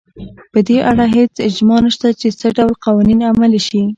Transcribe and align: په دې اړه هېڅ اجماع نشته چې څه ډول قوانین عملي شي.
په 0.51 0.59
دې 0.67 0.77
اړه 0.89 1.05
هېڅ 1.15 1.33
اجماع 1.47 1.79
نشته 1.85 2.07
چې 2.19 2.27
څه 2.39 2.47
ډول 2.57 2.73
قوانین 2.85 3.19
عملي 3.31 3.61
شي. 3.67 3.81